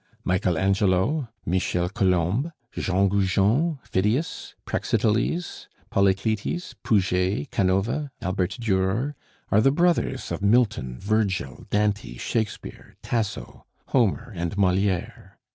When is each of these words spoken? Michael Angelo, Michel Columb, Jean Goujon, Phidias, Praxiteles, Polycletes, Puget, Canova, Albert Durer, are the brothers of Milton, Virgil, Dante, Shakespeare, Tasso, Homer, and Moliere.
Michael 0.23 0.57
Angelo, 0.57 1.29
Michel 1.45 1.87
Columb, 1.87 2.51
Jean 2.75 3.07
Goujon, 3.07 3.77
Phidias, 3.83 4.55
Praxiteles, 4.65 5.67
Polycletes, 5.91 6.73
Puget, 6.83 7.51
Canova, 7.51 8.09
Albert 8.19 8.57
Durer, 8.59 9.15
are 9.51 9.61
the 9.61 9.69
brothers 9.69 10.31
of 10.31 10.41
Milton, 10.41 10.97
Virgil, 10.97 11.67
Dante, 11.69 12.17
Shakespeare, 12.17 12.95
Tasso, 13.03 13.67
Homer, 13.89 14.33
and 14.35 14.57
Moliere. 14.57 15.37